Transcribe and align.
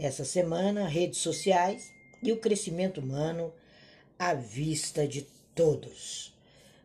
essa 0.00 0.24
semana, 0.24 0.88
redes 0.88 1.18
sociais 1.18 1.92
e 2.22 2.32
o 2.32 2.38
crescimento 2.38 3.00
humano 3.00 3.52
à 4.18 4.32
vista 4.32 5.06
de 5.06 5.26
todos. 5.54 6.34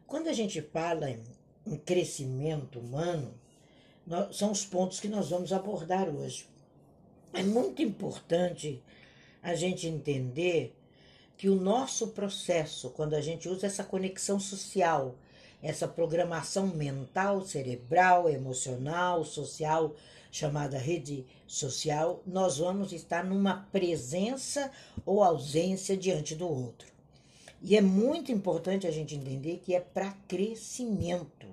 Quando 0.05 0.27
a 0.27 0.33
gente 0.33 0.61
fala 0.61 1.09
em, 1.09 1.77
crescimento 1.85 2.79
humano, 2.79 3.33
são 4.31 4.51
os 4.51 4.65
pontos 4.65 4.99
que 4.99 5.07
nós 5.07 5.29
vamos 5.29 5.51
abordar 5.53 6.09
hoje. 6.09 6.45
É 7.33 7.41
muito 7.41 7.81
importante 7.81 8.83
a 9.41 9.55
gente 9.55 9.87
entender 9.87 10.75
que 11.37 11.49
o 11.49 11.55
nosso 11.55 12.09
processo, 12.09 12.89
quando 12.91 13.13
a 13.13 13.21
gente 13.21 13.49
usa 13.49 13.65
essa 13.65 13.83
conexão 13.83 14.39
social, 14.39 15.15
essa 15.61 15.87
programação 15.87 16.67
mental, 16.67 17.43
cerebral, 17.43 18.29
emocional, 18.29 19.25
social, 19.25 19.95
chamada 20.35 20.77
rede 20.77 21.25
social, 21.47 22.21
nós 22.27 22.57
vamos 22.57 22.91
estar 22.91 23.23
numa 23.23 23.69
presença 23.71 24.69
ou 25.05 25.23
ausência 25.23 25.95
diante 25.95 26.35
do 26.35 26.45
outro. 26.45 26.89
E 27.61 27.77
é 27.77 27.79
muito 27.79 28.33
importante 28.33 28.85
a 28.85 28.91
gente 28.91 29.15
entender 29.15 29.61
que 29.63 29.73
é 29.73 29.79
para 29.79 30.11
crescimento. 30.27 31.47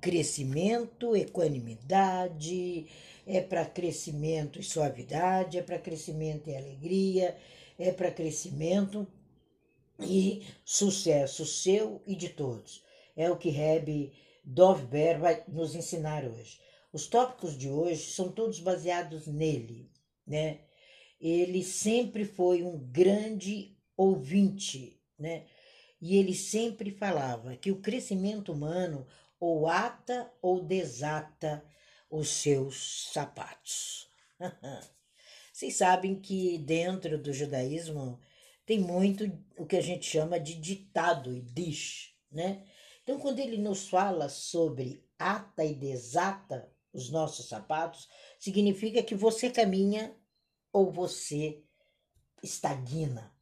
Crescimento, 0.00 1.14
equanimidade, 1.14 2.86
é 3.26 3.42
para 3.42 3.66
crescimento 3.66 4.58
e 4.58 4.62
suavidade, 4.62 5.58
é 5.58 5.62
para 5.62 5.78
crescimento 5.78 6.48
e 6.48 6.56
alegria, 6.56 7.36
é 7.78 7.92
para 7.92 8.10
crescimento 8.10 9.06
e 10.00 10.46
sucesso 10.64 11.44
seu 11.44 12.00
e 12.06 12.16
de 12.16 12.30
todos. 12.30 12.82
É 13.14 13.30
o 13.30 13.36
que 13.36 13.50
Reb 13.50 14.14
Dovber 14.42 15.18
vai 15.18 15.44
nos 15.46 15.74
ensinar 15.74 16.24
hoje. 16.24 16.64
Os 16.94 17.08
tópicos 17.08 17.58
de 17.58 17.68
hoje 17.68 18.12
são 18.12 18.30
todos 18.30 18.60
baseados 18.60 19.26
nele, 19.26 19.90
né? 20.24 20.60
Ele 21.20 21.64
sempre 21.64 22.24
foi 22.24 22.62
um 22.62 22.78
grande 22.78 23.76
ouvinte, 23.96 25.02
né? 25.18 25.44
E 26.00 26.16
ele 26.16 26.32
sempre 26.36 26.92
falava 26.92 27.56
que 27.56 27.72
o 27.72 27.80
crescimento 27.80 28.52
humano 28.52 29.08
ou 29.40 29.66
ata 29.66 30.32
ou 30.40 30.62
desata 30.62 31.64
os 32.08 32.28
seus 32.28 33.10
sapatos. 33.12 34.08
Vocês 35.52 35.74
sabem 35.74 36.20
que 36.20 36.58
dentro 36.58 37.18
do 37.18 37.32
judaísmo 37.32 38.20
tem 38.64 38.78
muito 38.78 39.36
o 39.58 39.66
que 39.66 39.74
a 39.74 39.82
gente 39.82 40.06
chama 40.06 40.38
de 40.38 40.54
ditado 40.54 41.34
e 41.34 41.40
dish, 41.40 42.14
né? 42.30 42.64
Então, 43.02 43.18
quando 43.18 43.40
ele 43.40 43.58
nos 43.58 43.88
fala 43.88 44.28
sobre 44.28 45.04
ata 45.18 45.64
e 45.64 45.74
desata 45.74 46.72
os 46.94 47.10
nossos 47.10 47.48
sapatos, 47.48 48.08
significa 48.38 49.02
que 49.02 49.14
você 49.14 49.50
caminha 49.50 50.16
ou 50.72 50.90
você 50.90 51.62
estagna. 52.42 53.34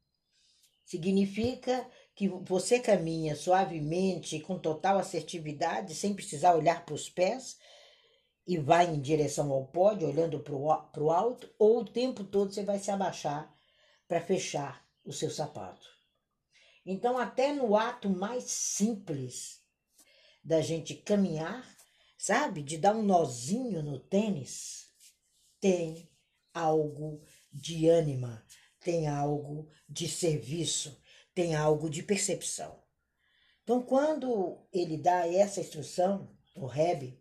Significa 0.85 1.89
que 2.15 2.29
você 2.29 2.81
caminha 2.81 3.37
suavemente, 3.37 4.41
com 4.41 4.59
total 4.59 4.99
assertividade, 4.99 5.95
sem 5.95 6.15
precisar 6.15 6.55
olhar 6.55 6.85
para 6.85 6.95
os 6.95 7.09
pés 7.09 7.59
e 8.47 8.59
vai 8.59 8.87
em 8.87 9.01
direção 9.01 9.51
ao 9.53 9.67
pódio, 9.67 10.09
olhando 10.09 10.41
para 10.41 10.55
o 10.55 11.11
alto, 11.11 11.55
ou 11.59 11.81
o 11.81 11.85
tempo 11.85 12.25
todo 12.25 12.53
você 12.53 12.65
vai 12.65 12.79
se 12.79 12.91
abaixar 12.91 13.55
para 14.09 14.21
fechar 14.21 14.85
o 15.05 15.13
seu 15.13 15.31
sapato. 15.31 15.87
Então, 16.85 17.17
até 17.17 17.53
no 17.53 17.77
ato 17.77 18.11
mais 18.11 18.45
simples 18.45 19.61
da 20.43 20.61
gente 20.61 20.95
caminhar, 20.95 21.65
sabe, 22.23 22.63
de 22.63 22.79
dar 22.79 22.95
um 22.95 23.03
nozinho 23.03 23.83
no 23.83 23.99
tênis, 23.99 24.87
tem 25.61 26.09
algo 26.55 27.21
de 27.53 27.89
ânima, 27.89 28.47
tem 28.79 29.09
algo 29.09 29.69
de 29.89 30.09
serviço, 30.09 31.03
tem 31.35 31.57
algo 31.57 31.91
de 31.91 32.01
percepção. 32.01 32.81
Então, 33.65 33.83
quando 33.83 34.65
ele 34.73 34.97
dá 34.97 35.27
essa 35.27 35.59
instrução, 35.59 36.31
o 36.55 36.65
Rebbe, 36.65 37.21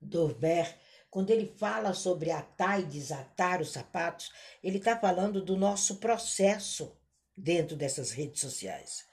Dorber, 0.00 0.76
quando 1.08 1.30
ele 1.30 1.54
fala 1.56 1.94
sobre 1.94 2.32
atar 2.32 2.80
e 2.80 2.86
desatar 2.86 3.62
os 3.62 3.70
sapatos, 3.70 4.32
ele 4.60 4.78
está 4.78 4.98
falando 4.98 5.40
do 5.40 5.56
nosso 5.56 5.98
processo 5.98 6.98
dentro 7.36 7.76
dessas 7.76 8.10
redes 8.10 8.40
sociais. 8.40 9.06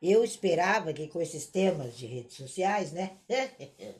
Eu 0.00 0.22
esperava 0.22 0.92
que 0.92 1.08
com 1.08 1.20
esses 1.20 1.46
temas 1.46 1.96
de 1.96 2.06
redes 2.06 2.36
sociais, 2.36 2.92
né? 2.92 3.18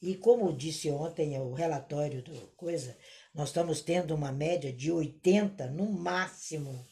e 0.00 0.14
como 0.16 0.56
disse 0.56 0.90
ontem 0.90 1.38
o 1.40 1.52
relatório 1.52 2.22
do 2.22 2.32
coisa, 2.56 2.96
nós 3.34 3.48
estamos 3.48 3.80
tendo 3.80 4.14
uma 4.14 4.30
média 4.30 4.72
de 4.72 4.92
80, 4.92 5.66
no 5.68 5.86
máximo, 5.86 6.86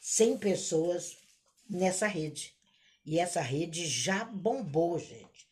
100 0.00 0.38
pessoas 0.38 1.16
nessa 1.68 2.06
rede. 2.06 2.54
E 3.04 3.18
essa 3.18 3.40
rede 3.40 3.86
já 3.86 4.24
bombou, 4.24 4.98
gente. 4.98 5.46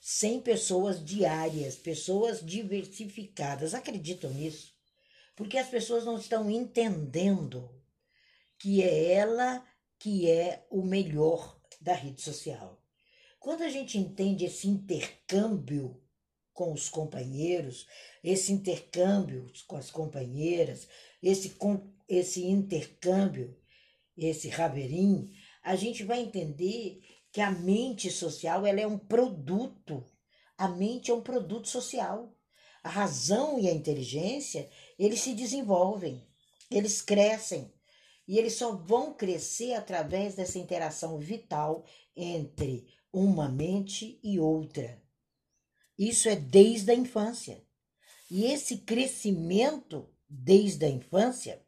100 0.00 0.40
pessoas 0.40 1.04
diárias, 1.04 1.76
pessoas 1.76 2.44
diversificadas. 2.44 3.72
Acreditam 3.72 4.30
nisso? 4.30 4.74
Porque 5.36 5.56
as 5.56 5.68
pessoas 5.68 6.04
não 6.04 6.18
estão 6.18 6.50
entendendo 6.50 7.70
que 8.58 8.82
é 8.82 9.12
ela 9.12 9.64
que 10.02 10.28
é 10.28 10.66
o 10.68 10.82
melhor 10.82 11.56
da 11.80 11.94
rede 11.94 12.20
social. 12.20 12.82
Quando 13.38 13.62
a 13.62 13.68
gente 13.68 13.96
entende 13.96 14.44
esse 14.44 14.66
intercâmbio 14.66 16.02
com 16.52 16.72
os 16.72 16.88
companheiros, 16.88 17.86
esse 18.22 18.52
intercâmbio 18.52 19.46
com 19.68 19.76
as 19.76 19.92
companheiras, 19.92 20.88
esse, 21.22 21.56
esse 22.08 22.44
intercâmbio, 22.44 23.56
esse 24.18 24.48
raverim, 24.48 25.30
a 25.62 25.76
gente 25.76 26.02
vai 26.02 26.20
entender 26.20 27.00
que 27.30 27.40
a 27.40 27.52
mente 27.52 28.10
social 28.10 28.66
ela 28.66 28.80
é 28.80 28.86
um 28.88 28.98
produto. 28.98 30.04
A 30.58 30.66
mente 30.66 31.12
é 31.12 31.14
um 31.14 31.22
produto 31.22 31.68
social. 31.68 32.36
A 32.82 32.88
razão 32.88 33.56
e 33.56 33.68
a 33.68 33.72
inteligência, 33.72 34.68
eles 34.98 35.20
se 35.20 35.32
desenvolvem, 35.32 36.26
eles 36.68 37.00
crescem. 37.00 37.71
E 38.26 38.38
eles 38.38 38.54
só 38.54 38.74
vão 38.74 39.12
crescer 39.12 39.74
através 39.74 40.34
dessa 40.34 40.58
interação 40.58 41.18
vital 41.18 41.84
entre 42.16 42.86
uma 43.12 43.48
mente 43.48 44.20
e 44.22 44.38
outra. 44.38 45.02
Isso 45.98 46.28
é 46.28 46.36
desde 46.36 46.90
a 46.90 46.94
infância. 46.94 47.64
E 48.30 48.46
esse 48.46 48.78
crescimento 48.78 50.08
desde 50.28 50.86
a 50.86 50.88
infância, 50.88 51.62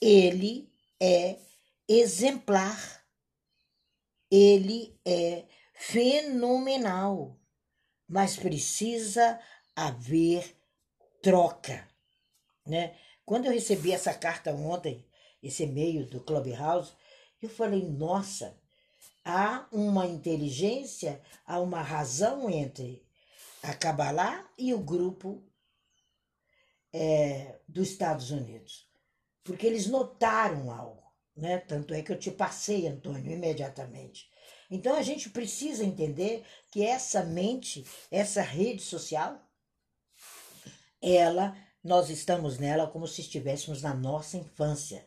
ele 0.00 0.70
é 1.00 1.38
exemplar 1.88 3.04
ele 4.36 4.98
é 5.04 5.44
fenomenal, 5.74 7.38
mas 8.08 8.36
precisa 8.36 9.40
haver 9.76 10.56
troca, 11.22 11.88
né? 12.66 12.98
Quando 13.24 13.46
eu 13.46 13.52
recebi 13.52 13.92
essa 13.92 14.12
carta 14.12 14.52
ontem, 14.52 15.06
esse 15.46 15.64
e-mail 15.64 16.06
do 16.06 16.20
Clubhouse, 16.20 16.92
eu 17.40 17.48
falei, 17.48 17.82
nossa, 17.88 18.58
há 19.24 19.66
uma 19.70 20.06
inteligência, 20.06 21.20
há 21.46 21.60
uma 21.60 21.82
razão 21.82 22.48
entre 22.48 23.06
a 23.62 23.74
Kabbalah 23.74 24.48
e 24.58 24.74
o 24.74 24.78
grupo 24.78 25.42
é, 26.92 27.58
dos 27.68 27.90
Estados 27.90 28.30
Unidos. 28.30 28.88
Porque 29.42 29.66
eles 29.66 29.86
notaram 29.86 30.70
algo 30.70 31.04
né? 31.36 31.58
Tanto 31.58 31.92
é 31.94 32.02
que 32.02 32.12
eu 32.12 32.18
te 32.18 32.30
passei, 32.30 32.86
Antônio, 32.86 33.32
imediatamente. 33.32 34.30
Então 34.70 34.96
a 34.96 35.02
gente 35.02 35.30
precisa 35.30 35.84
entender 35.84 36.44
que 36.70 36.84
essa 36.84 37.22
mente, 37.22 37.84
essa 38.10 38.40
rede 38.40 38.82
social, 38.82 39.40
ela, 41.02 41.56
nós 41.82 42.08
estamos 42.08 42.58
nela 42.58 42.86
como 42.86 43.06
se 43.06 43.20
estivéssemos 43.20 43.82
na 43.82 43.94
nossa 43.94 44.36
infância, 44.36 45.06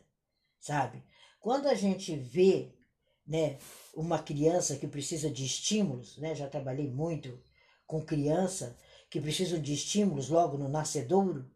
sabe? 0.60 1.02
Quando 1.40 1.68
a 1.68 1.74
gente 1.74 2.16
vê, 2.16 2.72
né, 3.26 3.58
uma 3.94 4.18
criança 4.18 4.76
que 4.76 4.86
precisa 4.86 5.30
de 5.30 5.44
estímulos, 5.44 6.16
né? 6.18 6.34
Já 6.34 6.48
trabalhei 6.48 6.90
muito 6.90 7.42
com 7.86 8.04
criança 8.04 8.76
que 9.10 9.20
precisam 9.20 9.60
de 9.60 9.72
estímulos 9.72 10.28
logo 10.28 10.56
no 10.56 10.68
nascedouro, 10.68 11.50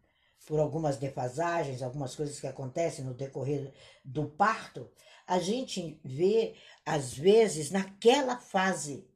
por 0.46 0.58
algumas 0.58 0.96
defasagens, 0.96 1.82
algumas 1.82 2.14
coisas 2.14 2.40
que 2.40 2.46
acontecem 2.46 3.04
no 3.04 3.14
decorrer 3.14 3.72
do 4.04 4.26
parto, 4.26 4.90
a 5.26 5.38
gente 5.38 6.00
vê, 6.04 6.54
às 6.84 7.14
vezes, 7.14 7.70
naquela 7.70 8.36
fase, 8.36 9.06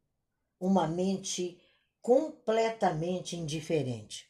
uma 0.61 0.87
mente 0.87 1.61
completamente 2.01 3.37
indiferente. 3.37 4.26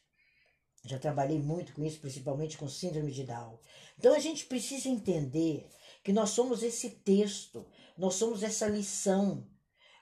Já 0.85 0.97
trabalhei 0.97 1.39
muito 1.39 1.73
com 1.73 1.83
isso, 1.83 1.99
principalmente 1.99 2.57
com 2.57 2.69
síndrome 2.69 3.11
de 3.11 3.23
Down. 3.23 3.59
Então 3.97 4.13
a 4.13 4.19
gente 4.19 4.45
precisa 4.45 4.87
entender 4.87 5.67
que 6.03 6.13
nós 6.13 6.29
somos 6.29 6.63
esse 6.63 6.89
texto, 6.89 7.65
nós 7.97 8.15
somos 8.15 8.43
essa 8.43 8.67
lição. 8.67 9.45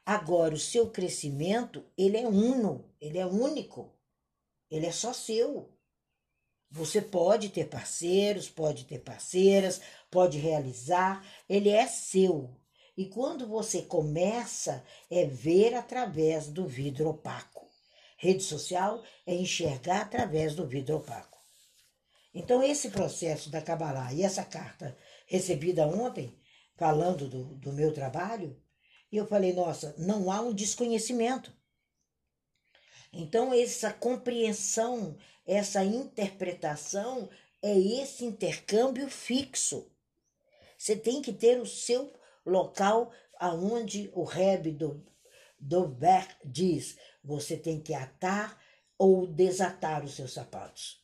Agora, 0.06 0.54
o 0.54 0.60
seu 0.60 0.92
crescimento, 0.92 1.84
ele 1.98 2.18
é 2.18 2.28
uno, 2.28 2.94
ele 3.02 3.18
é 3.18 3.26
único, 3.26 3.98
ele 4.70 4.86
é 4.86 4.92
só 4.92 5.14
seu. 5.14 5.76
Você 6.70 7.02
pode 7.02 7.50
ter 7.50 7.70
parceiros, 7.70 8.50
pode 8.50 8.86
ter 8.86 9.00
parceiras, 9.00 9.82
pode 10.12 10.38
realizar, 10.38 11.26
ele 11.50 11.70
é 11.70 11.88
seu. 11.88 12.56
E 12.98 13.08
quando 13.08 13.48
você 13.48 13.82
começa, 13.82 14.84
é 15.10 15.26
ver 15.26 15.74
através 15.74 16.48
do 16.48 16.68
vidro 16.68 17.10
opaco. 17.10 17.65
Rede 18.16 18.44
social 18.44 19.04
é 19.26 19.34
enxergar 19.34 20.02
através 20.02 20.56
do 20.56 20.68
vidro 20.68 20.98
opaco. 20.98 21.38
Então, 22.34 22.62
esse 22.62 22.90
processo 22.90 23.50
da 23.50 23.62
Kabbalah 23.62 24.14
e 24.14 24.22
essa 24.22 24.44
carta 24.44 24.98
recebida 25.26 25.88
ontem, 25.88 26.38
falando 26.76 27.30
do, 27.30 27.56
do 27.56 27.72
meu 27.72 27.94
trabalho, 27.94 28.62
eu 29.12 29.26
falei, 29.26 29.54
nossa, 29.54 29.96
não 29.98 30.32
há 30.32 30.42
um 30.42 30.54
desconhecimento. 30.54 31.54
Então, 33.14 33.54
essa 33.54 33.94
compreensão, 33.94 35.18
essa 35.46 35.84
interpretação 35.84 37.30
é 37.62 37.78
esse 37.78 38.26
intercâmbio 38.26 39.10
fixo. 39.10 39.90
Você 40.78 40.96
tem 40.96 41.22
que 41.22 41.32
ter 41.32 41.60
o 41.62 41.66
seu 41.66 42.12
local 42.46 43.12
aonde 43.40 44.12
o 44.14 44.24
Reb 44.24 44.74
do, 44.74 45.06
Dover 45.60 46.28
diz: 46.44 46.98
você 47.24 47.58
tem 47.58 47.82
que 47.82 47.94
atar 47.94 48.60
ou 48.98 49.28
desatar 49.28 50.04
os 50.04 50.16
seus 50.16 50.34
sapatos. 50.34 51.04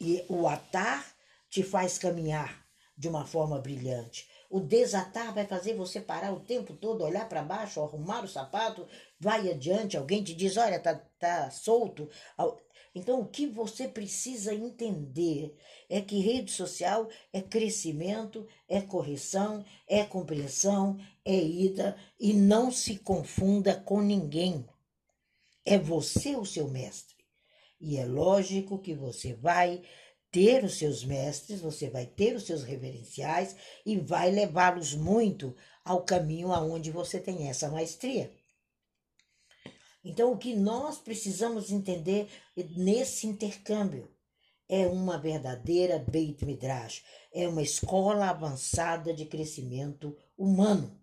E 0.00 0.24
o 0.28 0.46
atar 0.46 1.04
te 1.48 1.62
faz 1.62 1.98
caminhar 1.98 2.64
de 2.96 3.08
uma 3.08 3.24
forma 3.24 3.58
brilhante. 3.58 4.28
O 4.50 4.60
desatar 4.60 5.34
vai 5.34 5.46
fazer 5.46 5.74
você 5.74 6.00
parar 6.00 6.32
o 6.32 6.40
tempo 6.40 6.74
todo, 6.74 7.02
olhar 7.02 7.28
para 7.28 7.42
baixo, 7.42 7.80
arrumar 7.80 8.24
o 8.24 8.28
sapato, 8.28 8.86
vai 9.18 9.50
adiante, 9.50 9.96
alguém 9.96 10.22
te 10.22 10.34
diz, 10.34 10.56
olha, 10.56 10.78
tá, 10.78 10.94
tá 11.18 11.50
solto. 11.50 12.08
Então, 12.94 13.20
o 13.20 13.26
que 13.26 13.46
você 13.46 13.88
precisa 13.88 14.54
entender 14.54 15.52
é 15.88 16.00
que 16.00 16.20
rede 16.20 16.52
social 16.52 17.08
é 17.32 17.42
crescimento, 17.42 18.46
é 18.68 18.80
correção, 18.80 19.64
é 19.88 20.04
compreensão, 20.04 20.96
é 21.24 21.36
ida 21.36 21.96
e 22.20 22.32
não 22.32 22.70
se 22.70 22.96
confunda 22.98 23.74
com 23.74 24.00
ninguém. 24.00 24.64
É 25.64 25.76
você 25.76 26.36
o 26.36 26.44
seu 26.44 26.68
mestre. 26.68 27.16
E 27.80 27.96
é 27.96 28.06
lógico 28.06 28.78
que 28.78 28.94
você 28.94 29.34
vai 29.34 29.82
ter 30.30 30.64
os 30.64 30.78
seus 30.78 31.04
mestres, 31.04 31.60
você 31.60 31.90
vai 31.90 32.06
ter 32.06 32.34
os 32.36 32.44
seus 32.44 32.62
reverenciais 32.62 33.56
e 33.84 33.96
vai 33.96 34.30
levá-los 34.30 34.94
muito 34.94 35.54
ao 35.84 36.04
caminho 36.04 36.52
aonde 36.52 36.90
você 36.90 37.20
tem 37.20 37.48
essa 37.48 37.68
maestria. 37.68 38.32
Então, 40.04 40.32
o 40.32 40.36
que 40.36 40.54
nós 40.54 40.98
precisamos 40.98 41.70
entender 41.70 42.28
nesse 42.76 43.26
intercâmbio 43.26 44.14
é 44.68 44.86
uma 44.86 45.18
verdadeira 45.18 45.98
Beit 45.98 46.44
Midrash, 46.44 47.02
é 47.32 47.48
uma 47.48 47.62
escola 47.62 48.28
avançada 48.28 49.14
de 49.14 49.24
crescimento 49.24 50.14
humano. 50.36 51.00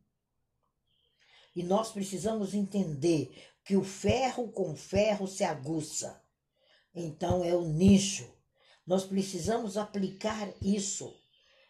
E 1.55 1.63
nós 1.63 1.91
precisamos 1.91 2.53
entender 2.53 3.35
que 3.65 3.75
o 3.75 3.83
ferro 3.83 4.51
com 4.51 4.75
ferro 4.75 5.27
se 5.27 5.43
aguça. 5.43 6.21
Então, 6.93 7.43
é 7.43 7.55
o 7.55 7.67
nicho. 7.67 8.31
Nós 8.85 9.03
precisamos 9.03 9.77
aplicar 9.77 10.53
isso. 10.61 11.11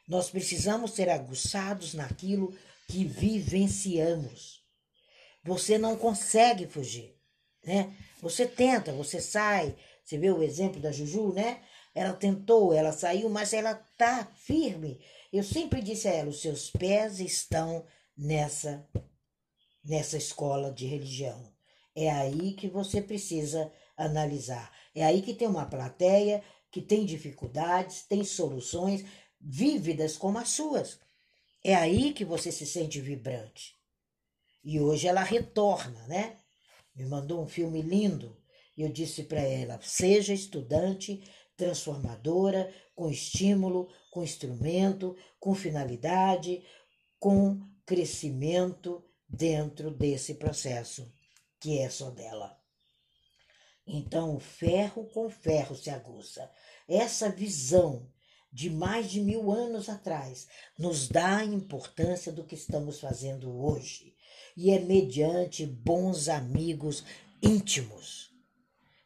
Nós 0.06 0.30
precisamos 0.30 0.92
ser 0.92 1.10
aguçados 1.10 1.94
naquilo 1.94 2.54
que 2.88 3.06
vivenciamos. 3.06 4.66
Você 5.44 5.78
não 5.78 5.98
consegue 5.98 6.68
fugir 6.68 7.21
né? 7.66 7.96
Você 8.22 8.46
tenta, 8.46 8.92
você 8.92 9.20
sai, 9.20 9.76
você 10.04 10.18
vê 10.18 10.32
o 10.32 10.44
exemplo 10.44 10.80
da 10.80 10.92
Juju, 10.92 11.34
né? 11.34 11.62
Ela 11.94 12.14
tentou, 12.14 12.74
ela 12.74 12.92
saiu, 12.92 13.30
mas 13.30 13.54
ela 13.54 13.76
tá 13.98 14.26
firme. 14.36 15.00
Eu 15.32 15.44
sempre 15.44 15.82
disse 15.82 16.08
a 16.08 16.12
ela, 16.12 16.30
os 16.30 16.42
seus 16.42 16.70
pés 16.70 17.20
estão 17.20 17.86
nessa 18.18 18.88
nessa 19.84 20.18
escola 20.18 20.72
de 20.72 20.86
religião. 20.86 21.52
É 21.96 22.10
aí 22.10 22.54
que 22.54 22.68
você 22.68 23.02
precisa 23.02 23.72
analisar. 23.98 24.72
É 24.94 25.04
aí 25.04 25.22
que 25.22 25.34
tem 25.34 25.48
uma 25.48 25.66
plateia 25.66 26.44
que 26.70 26.82
tem 26.82 27.06
dificuldades, 27.06 28.04
tem 28.04 28.24
soluções 28.24 29.04
vívidas 29.40 30.18
como 30.18 30.38
as 30.38 30.50
suas. 30.50 31.00
É 31.64 31.76
aí 31.76 32.14
que 32.14 32.24
você 32.24 32.52
se 32.52 32.66
sente 32.66 33.02
vibrante. 33.02 33.76
E 34.64 34.80
hoje 34.80 35.08
ela 35.08 35.24
retorna, 35.24 36.08
né? 36.08 36.38
Me 36.96 37.06
mandou 37.06 37.42
um 37.42 37.48
filme 37.48 37.82
lindo. 37.82 38.38
E 38.78 38.84
eu 38.84 38.90
disse 38.90 39.24
para 39.24 39.42
ela: 39.42 39.80
seja 39.82 40.34
estudante 40.34 41.24
transformadora, 41.56 42.74
com 42.96 43.10
estímulo, 43.10 43.90
com 44.10 44.24
instrumento, 44.24 45.16
com 45.40 45.54
finalidade, 45.54 46.64
com 47.20 47.62
crescimento 47.86 49.04
dentro 49.28 49.92
desse 49.92 50.36
processo 50.36 51.12
que 51.60 51.78
é 51.78 51.90
só 51.90 52.10
dela. 52.10 52.60
Então, 53.86 54.36
o 54.36 54.40
ferro 54.40 55.06
com 55.10 55.30
ferro 55.30 55.76
se 55.76 55.90
aguça. 55.90 56.50
Essa 56.88 57.30
visão 57.30 58.12
de 58.52 58.70
mais 58.70 59.10
de 59.10 59.22
mil 59.22 59.52
anos 59.52 59.88
atrás 59.88 60.48
nos 60.78 61.08
dá 61.08 61.38
a 61.38 61.46
importância 61.46 62.32
do 62.32 62.44
que 62.44 62.56
estamos 62.56 63.00
fazendo 63.00 63.64
hoje 63.64 64.16
e 64.56 64.72
é 64.72 64.80
mediante 64.80 65.66
bons 65.66 66.30
amigos 66.30 67.04
íntimos. 67.42 68.32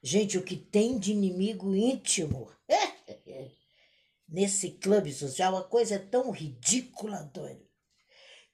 Gente, 0.02 0.38
o 0.38 0.44
que 0.44 0.56
tem 0.56 1.00
de 1.00 1.12
inimigo 1.12 1.76
íntimo 1.76 2.52
nesse 4.28 4.72
clube 4.72 5.12
social, 5.12 5.56
a 5.58 5.64
coisa 5.64 5.96
é 5.96 6.00
tão 6.00 6.32
ridícula, 6.32 7.20
Antônio, 7.20 7.66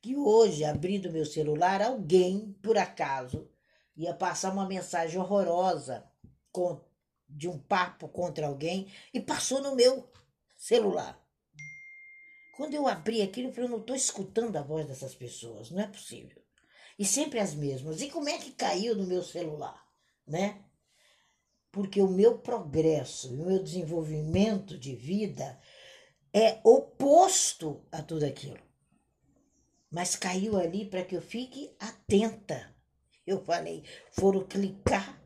que 0.01 0.15
hoje, 0.15 0.63
abrindo 0.63 1.11
meu 1.11 1.25
celular, 1.25 1.81
alguém, 1.81 2.53
por 2.61 2.77
acaso, 2.77 3.49
ia 3.95 4.13
passar 4.13 4.51
uma 4.51 4.67
mensagem 4.67 5.19
horrorosa 5.19 6.09
com, 6.51 6.81
de 7.27 7.47
um 7.47 7.59
papo 7.59 8.07
contra 8.07 8.47
alguém 8.47 8.91
e 9.13 9.19
passou 9.19 9.61
no 9.61 9.75
meu 9.75 10.09
celular. 10.57 11.19
Quando 12.55 12.73
eu 12.73 12.87
abri 12.87 13.21
aquilo, 13.21 13.49
eu 13.49 13.53
falei, 13.53 13.67
eu 13.67 13.71
não 13.71 13.79
estou 13.79 13.95
escutando 13.95 14.55
a 14.57 14.61
voz 14.61 14.85
dessas 14.85 15.15
pessoas, 15.15 15.71
não 15.71 15.81
é 15.81 15.87
possível. 15.87 16.41
E 16.97 17.05
sempre 17.05 17.39
as 17.39 17.53
mesmas. 17.53 18.01
E 18.01 18.09
como 18.09 18.29
é 18.29 18.37
que 18.37 18.51
caiu 18.51 18.95
no 18.95 19.05
meu 19.05 19.23
celular, 19.23 19.81
né? 20.27 20.63
Porque 21.71 22.01
o 22.01 22.09
meu 22.09 22.37
progresso, 22.39 23.33
o 23.33 23.45
meu 23.45 23.63
desenvolvimento 23.63 24.77
de 24.77 24.95
vida 24.95 25.59
é 26.33 26.59
oposto 26.63 27.85
a 27.91 28.01
tudo 28.01 28.25
aquilo. 28.25 28.59
Mas 29.89 30.15
caiu 30.15 30.57
ali 30.57 30.85
para 30.85 31.03
que 31.03 31.15
eu 31.15 31.21
fique 31.21 31.75
atenta. 31.79 32.73
Eu 33.25 33.43
falei, 33.43 33.83
foram 34.11 34.45
clicar, 34.45 35.21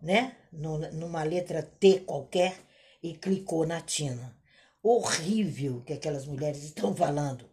né? 0.00 0.36
Numa 0.52 1.22
letra 1.22 1.62
T 1.62 2.00
qualquer 2.00 2.56
e 3.02 3.14
clicou 3.14 3.66
na 3.66 3.80
Tina. 3.80 4.38
Horrível 4.82 5.82
que 5.82 5.92
aquelas 5.92 6.26
mulheres 6.26 6.62
estão 6.62 6.94
falando 6.94 7.50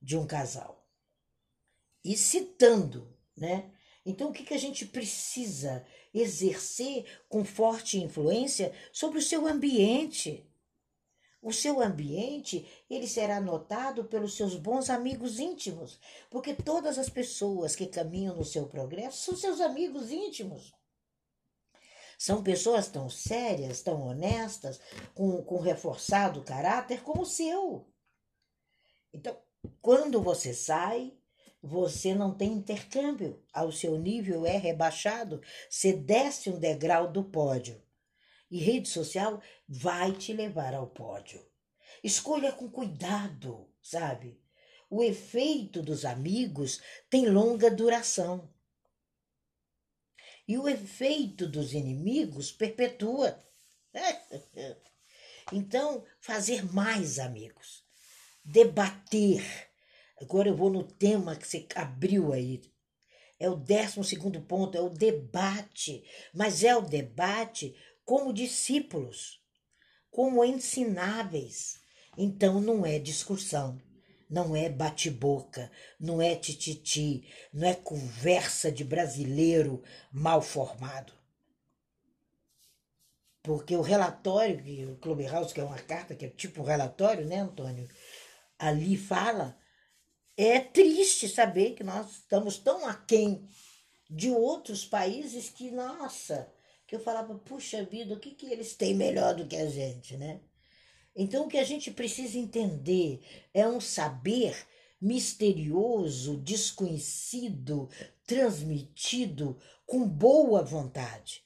de 0.00 0.16
um 0.16 0.26
casal 0.26 0.79
e 2.04 2.16
citando, 2.16 3.16
né? 3.36 3.70
Então, 4.04 4.30
o 4.30 4.32
que, 4.32 4.44
que 4.44 4.54
a 4.54 4.58
gente 4.58 4.86
precisa 4.86 5.84
exercer 6.12 7.04
com 7.28 7.44
forte 7.44 7.98
influência 7.98 8.72
sobre 8.92 9.18
o 9.18 9.22
seu 9.22 9.46
ambiente? 9.46 10.46
O 11.42 11.52
seu 11.52 11.80
ambiente, 11.80 12.68
ele 12.88 13.06
será 13.06 13.40
notado 13.40 14.04
pelos 14.04 14.34
seus 14.36 14.56
bons 14.56 14.90
amigos 14.90 15.38
íntimos, 15.38 15.98
porque 16.30 16.54
todas 16.54 16.98
as 16.98 17.08
pessoas 17.08 17.74
que 17.74 17.86
caminham 17.86 18.36
no 18.36 18.44
seu 18.44 18.66
progresso 18.66 19.22
são 19.22 19.36
seus 19.36 19.60
amigos 19.60 20.10
íntimos. 20.10 20.72
São 22.18 22.42
pessoas 22.42 22.88
tão 22.88 23.08
sérias, 23.08 23.80
tão 23.80 24.02
honestas, 24.02 24.78
com, 25.14 25.42
com 25.42 25.58
reforçado 25.58 26.44
caráter 26.44 27.02
como 27.02 27.22
o 27.22 27.26
seu. 27.26 27.90
Então, 29.10 29.34
quando 29.80 30.20
você 30.20 30.52
sai, 30.52 31.18
você 31.62 32.14
não 32.14 32.34
tem 32.34 32.52
intercâmbio, 32.52 33.42
ao 33.52 33.70
seu 33.70 33.98
nível 33.98 34.46
é 34.46 34.56
rebaixado, 34.56 35.42
você 35.68 35.92
desce 35.92 36.48
um 36.48 36.58
degrau 36.58 37.12
do 37.12 37.24
pódio. 37.24 37.82
E 38.50 38.58
rede 38.58 38.88
social 38.88 39.40
vai 39.68 40.12
te 40.12 40.32
levar 40.32 40.74
ao 40.74 40.88
pódio. 40.88 41.44
Escolha 42.02 42.50
com 42.52 42.68
cuidado, 42.68 43.70
sabe? 43.82 44.40
O 44.88 45.02
efeito 45.02 45.82
dos 45.82 46.04
amigos 46.04 46.80
tem 47.08 47.28
longa 47.28 47.70
duração. 47.70 48.52
E 50.48 50.58
o 50.58 50.68
efeito 50.68 51.46
dos 51.46 51.72
inimigos 51.74 52.50
perpetua. 52.50 53.38
Então, 55.52 56.04
fazer 56.20 56.64
mais 56.72 57.18
amigos, 57.18 57.84
debater, 58.44 59.69
Agora 60.20 60.48
eu 60.48 60.56
vou 60.56 60.70
no 60.70 60.82
tema 60.82 61.34
que 61.34 61.46
você 61.46 61.66
abriu 61.74 62.32
aí. 62.32 62.60
É 63.38 63.48
o 63.48 63.56
décimo 63.56 64.04
segundo 64.04 64.40
ponto, 64.42 64.76
é 64.76 64.80
o 64.80 64.90
debate. 64.90 66.04
Mas 66.34 66.62
é 66.62 66.76
o 66.76 66.82
debate 66.82 67.74
como 68.04 68.32
discípulos, 68.32 69.40
como 70.10 70.44
ensináveis. 70.44 71.80
Então 72.18 72.60
não 72.60 72.84
é 72.84 72.98
discussão, 72.98 73.80
não 74.28 74.54
é 74.54 74.68
bate-boca, 74.68 75.70
não 75.98 76.20
é 76.20 76.34
tititi, 76.34 77.26
não 77.52 77.66
é 77.66 77.74
conversa 77.74 78.70
de 78.70 78.84
brasileiro 78.84 79.82
mal 80.12 80.42
formado. 80.42 81.14
Porque 83.42 83.74
o 83.74 83.80
relatório 83.80 84.62
que 84.62 84.84
o 84.84 84.96
Clubhouse, 84.96 85.54
que 85.54 85.60
é 85.60 85.64
uma 85.64 85.78
carta, 85.78 86.14
que 86.14 86.26
é 86.26 86.28
tipo 86.28 86.62
relatório, 86.62 87.24
né, 87.24 87.36
Antônio? 87.38 87.88
Ali 88.58 88.98
fala, 88.98 89.58
é 90.48 90.60
triste 90.60 91.28
saber 91.28 91.74
que 91.74 91.84
nós 91.84 92.10
estamos 92.12 92.58
tão 92.58 92.86
aquém 92.86 93.46
de 94.08 94.30
outros 94.30 94.84
países 94.84 95.50
que, 95.50 95.70
nossa, 95.70 96.50
que 96.86 96.96
eu 96.96 97.00
falava, 97.00 97.34
puxa 97.38 97.84
vida, 97.84 98.14
o 98.14 98.18
que, 98.18 98.30
que 98.32 98.46
eles 98.46 98.74
têm 98.74 98.94
melhor 98.94 99.34
do 99.34 99.46
que 99.46 99.56
a 99.56 99.68
gente, 99.68 100.16
né? 100.16 100.40
Então, 101.14 101.44
o 101.44 101.48
que 101.48 101.58
a 101.58 101.64
gente 101.64 101.90
precisa 101.90 102.38
entender 102.38 103.20
é 103.52 103.66
um 103.66 103.80
saber 103.80 104.56
misterioso, 105.00 106.36
desconhecido, 106.38 107.88
transmitido 108.26 109.58
com 109.86 110.06
boa 110.06 110.62
vontade. 110.62 111.42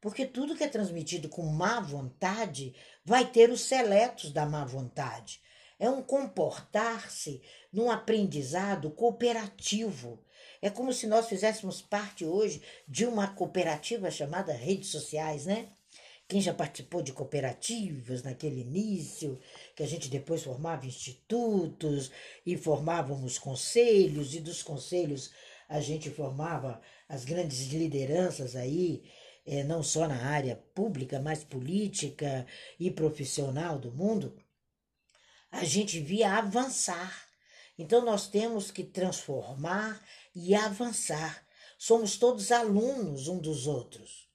Porque 0.00 0.26
tudo 0.26 0.56
que 0.56 0.64
é 0.64 0.68
transmitido 0.68 1.28
com 1.28 1.42
má 1.46 1.78
vontade 1.78 2.74
vai 3.04 3.30
ter 3.30 3.50
os 3.50 3.60
seletos 3.60 4.32
da 4.32 4.44
má 4.44 4.64
vontade. 4.64 5.40
É 5.82 5.90
um 5.90 6.00
comportar-se 6.00 7.42
num 7.72 7.90
aprendizado 7.90 8.88
cooperativo. 8.92 10.24
É 10.60 10.70
como 10.70 10.92
se 10.92 11.08
nós 11.08 11.26
fizéssemos 11.26 11.82
parte 11.82 12.24
hoje 12.24 12.62
de 12.86 13.04
uma 13.04 13.34
cooperativa 13.34 14.08
chamada 14.08 14.52
redes 14.52 14.90
sociais, 14.90 15.44
né? 15.44 15.70
Quem 16.28 16.40
já 16.40 16.54
participou 16.54 17.02
de 17.02 17.12
cooperativas 17.12 18.22
naquele 18.22 18.60
início, 18.60 19.40
que 19.74 19.82
a 19.82 19.86
gente 19.88 20.08
depois 20.08 20.44
formava 20.44 20.86
institutos 20.86 22.12
e 22.46 22.56
formávamos 22.56 23.36
conselhos, 23.36 24.36
e 24.36 24.40
dos 24.40 24.62
conselhos 24.62 25.32
a 25.68 25.80
gente 25.80 26.08
formava 26.10 26.80
as 27.08 27.24
grandes 27.24 27.72
lideranças 27.72 28.54
aí, 28.54 29.02
é, 29.44 29.64
não 29.64 29.82
só 29.82 30.06
na 30.06 30.26
área 30.26 30.54
pública, 30.76 31.18
mas 31.18 31.42
política 31.42 32.46
e 32.78 32.88
profissional 32.88 33.80
do 33.80 33.90
mundo, 33.90 34.32
a 35.52 35.64
gente 35.64 36.00
via 36.00 36.32
avançar. 36.38 37.28
Então 37.78 38.02
nós 38.04 38.26
temos 38.26 38.70
que 38.70 38.82
transformar 38.82 40.02
e 40.34 40.54
avançar. 40.54 41.46
Somos 41.78 42.16
todos 42.16 42.50
alunos 42.50 43.28
um 43.28 43.38
dos 43.38 43.66
outros. 43.66 44.28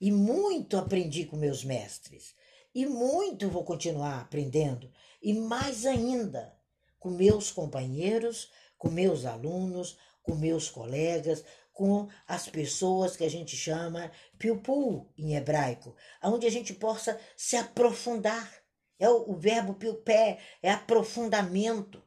E 0.00 0.10
muito 0.10 0.76
aprendi 0.76 1.24
com 1.24 1.36
meus 1.36 1.64
mestres. 1.64 2.34
E 2.74 2.84
muito 2.84 3.48
vou 3.48 3.64
continuar 3.64 4.20
aprendendo. 4.20 4.92
E 5.22 5.32
mais 5.32 5.86
ainda 5.86 6.56
com 6.98 7.10
meus 7.10 7.52
companheiros, 7.52 8.50
com 8.76 8.90
meus 8.90 9.24
alunos, 9.24 9.96
com 10.22 10.34
meus 10.34 10.68
colegas, 10.68 11.44
com 11.72 12.08
as 12.26 12.48
pessoas 12.48 13.16
que 13.16 13.24
a 13.24 13.30
gente 13.30 13.56
chama 13.56 14.10
piupul 14.36 15.08
em 15.16 15.36
hebraico, 15.36 15.94
onde 16.22 16.46
a 16.46 16.50
gente 16.50 16.74
possa 16.74 17.18
se 17.36 17.56
aprofundar. 17.56 18.52
É 18.98 19.08
o, 19.08 19.30
o 19.30 19.36
verbo 19.36 19.74
piupé, 19.74 20.38
é 20.62 20.70
aprofundamento, 20.70 22.02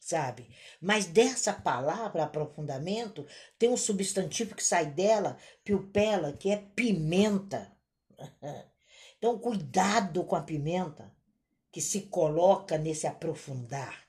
sabe? 0.00 0.48
Mas 0.80 1.06
dessa 1.06 1.52
palavra 1.52 2.24
aprofundamento 2.24 3.26
tem 3.58 3.68
um 3.68 3.76
substantivo 3.76 4.54
que 4.54 4.64
sai 4.64 4.86
dela, 4.86 5.36
piupela, 5.64 6.32
que 6.32 6.50
é 6.50 6.56
pimenta. 6.56 7.72
Então, 9.18 9.38
cuidado 9.38 10.24
com 10.24 10.36
a 10.36 10.42
pimenta 10.42 11.10
que 11.72 11.80
se 11.80 12.02
coloca 12.02 12.76
nesse 12.76 13.06
aprofundar. 13.06 14.04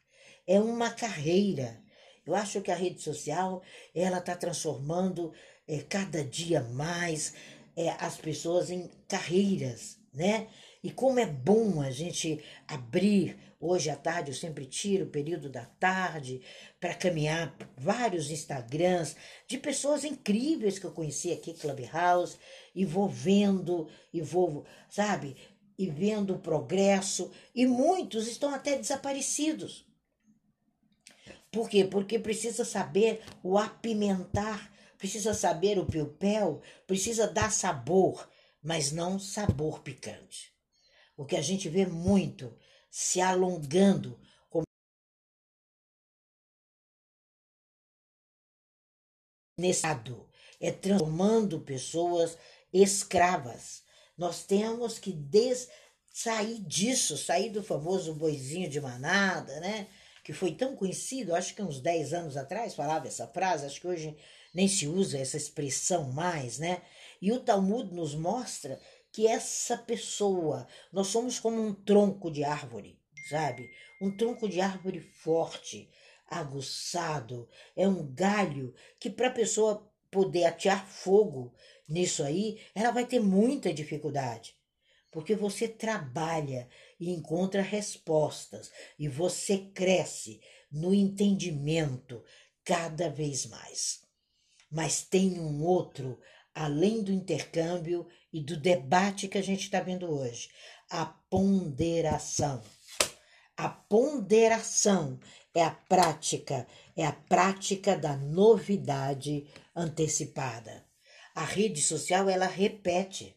É 0.45 0.59
uma 0.59 0.91
carreira 0.91 1.81
eu 2.27 2.35
acho 2.35 2.61
que 2.61 2.69
a 2.69 2.75
rede 2.75 3.01
social 3.01 3.63
ela 3.95 4.17
está 4.17 4.35
transformando 4.35 5.31
é, 5.65 5.79
cada 5.79 6.21
dia 6.25 6.61
mais 6.61 7.33
é, 7.73 7.89
as 7.91 8.17
pessoas 8.17 8.69
em 8.69 8.91
carreiras, 9.07 9.97
né? 10.13 10.49
E 10.83 10.91
como 10.91 11.19
é 11.19 11.25
bom 11.25 11.81
a 11.81 11.89
gente 11.89 12.43
abrir 12.67 13.37
hoje 13.59 13.89
à 13.89 13.95
tarde, 13.95 14.31
eu 14.31 14.35
sempre 14.35 14.65
tiro 14.65 15.05
o 15.05 15.09
período 15.09 15.49
da 15.49 15.65
tarde 15.65 16.41
para 16.79 16.93
caminhar 16.93 17.55
vários 17.75 18.29
Instagrams 18.29 19.15
de 19.47 19.57
pessoas 19.57 20.03
incríveis 20.03 20.77
que 20.77 20.85
eu 20.85 20.91
conheci 20.91 21.31
aqui, 21.31 21.53
Clubhouse, 21.53 22.37
e 22.75 22.85
vou 22.85 23.09
vendo, 23.09 23.87
e 24.13 24.21
vou, 24.21 24.65
sabe, 24.89 25.35
e 25.77 25.89
vendo 25.89 26.35
o 26.35 26.39
progresso, 26.39 27.31
e 27.53 27.65
muitos 27.65 28.27
estão 28.27 28.53
até 28.53 28.77
desaparecidos. 28.77 29.85
Por 31.51 31.69
quê? 31.69 31.83
Porque 31.83 32.19
precisa 32.19 32.63
saber 32.63 33.21
o 33.41 33.57
apimentar, 33.57 34.71
precisa 34.97 35.33
saber 35.33 35.79
o 35.79 35.85
piupel, 35.85 36.61
precisa 36.85 37.27
dar 37.27 37.51
sabor, 37.51 38.29
mas 38.61 38.91
não 38.91 39.17
sabor 39.17 39.81
picante. 39.81 40.56
O 41.17 41.25
que 41.25 41.35
a 41.35 41.41
gente 41.41 41.67
vê 41.67 41.85
muito 41.85 42.55
se 42.89 43.19
alongando 43.19 44.17
como 44.49 44.63
nesse 49.59 49.85
lado, 49.85 50.29
é 50.61 50.71
transformando 50.71 51.59
pessoas 51.59 52.37
escravas. 52.71 53.83
Nós 54.15 54.45
temos 54.45 54.99
que 54.99 55.11
des 55.11 55.69
sair 56.13 56.59
disso, 56.59 57.17
sair 57.17 57.49
do 57.49 57.63
famoso 57.63 58.13
boizinho 58.13 58.69
de 58.69 58.79
manada, 58.79 59.59
né? 59.59 59.87
que 60.27 60.33
foi 60.33 60.51
tão 60.51 60.75
conhecido, 60.75 61.33
acho 61.33 61.55
que 61.55 61.61
uns 61.61 61.79
10 61.79 62.13
anos 62.13 62.35
atrás 62.35 62.75
falava 62.75 63.07
essa 63.07 63.25
frase, 63.25 63.65
acho 63.65 63.79
que 63.79 63.87
hoje 63.87 64.13
nem 64.53 64.67
se 64.67 64.85
usa 64.85 65.17
essa 65.17 65.37
expressão 65.37 66.11
mais, 66.11 66.59
né? 66.59 66.81
E 67.21 67.31
o 67.31 67.39
Talmud 67.39 67.93
nos 67.93 68.13
mostra 68.13 68.77
que 69.17 69.25
essa 69.25 69.75
pessoa, 69.75 70.67
nós 70.93 71.07
somos 71.07 71.39
como 71.39 71.59
um 71.59 71.73
tronco 71.73 72.29
de 72.29 72.43
árvore, 72.43 72.99
sabe? 73.27 73.67
Um 73.99 74.15
tronco 74.15 74.47
de 74.47 74.61
árvore 74.61 75.01
forte, 75.01 75.89
aguçado, 76.27 77.49
é 77.75 77.87
um 77.87 78.13
galho 78.13 78.75
que 78.99 79.09
para 79.09 79.29
a 79.29 79.33
pessoa 79.33 79.91
poder 80.11 80.43
atear 80.43 80.87
fogo 80.87 81.51
nisso 81.89 82.21
aí, 82.21 82.61
ela 82.75 82.91
vai 82.91 83.07
ter 83.07 83.19
muita 83.19 83.73
dificuldade 83.73 84.55
porque 85.09 85.35
você 85.35 85.67
trabalha 85.67 86.69
e 86.99 87.09
encontra 87.09 87.63
respostas 87.63 88.71
e 88.99 89.07
você 89.07 89.57
cresce 89.73 90.39
no 90.71 90.93
entendimento 90.93 92.23
cada 92.63 93.09
vez 93.09 93.47
mais. 93.47 94.03
Mas 94.69 95.01
tem 95.01 95.39
um 95.39 95.63
outro, 95.63 96.19
além 96.53 97.01
do 97.01 97.11
intercâmbio 97.11 98.07
e 98.37 98.41
do 98.41 98.55
debate 98.55 99.27
que 99.27 99.39
a 99.39 99.41
gente 99.41 99.63
está 99.63 99.79
vendo 99.79 100.07
hoje: 100.11 100.49
a 100.91 101.05
ponderação. 101.05 102.63
A 103.57 103.67
ponderação 103.67 105.19
é 105.55 105.63
a 105.63 105.71
prática, 105.71 106.67
é 106.95 107.03
a 107.03 107.11
prática 107.11 107.97
da 107.97 108.15
novidade 108.15 109.47
antecipada. 109.75 110.85
A 111.33 111.43
rede 111.43 111.81
social 111.81 112.29
ela 112.29 112.45
repete. 112.45 113.35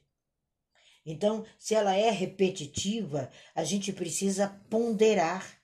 Então, 1.07 1.47
se 1.59 1.75
ela 1.75 1.97
é 1.97 2.11
repetitiva, 2.11 3.31
a 3.55 3.65
gente 3.65 3.95
precisa 3.95 4.49
ponderar. 4.69 5.59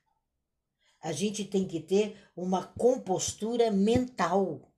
A 1.03 1.13
gente 1.13 1.45
tem 1.45 1.69
que 1.69 1.81
ter 1.81 2.17
uma 2.35 2.67
compostura 2.67 3.71
mental. 3.71 4.73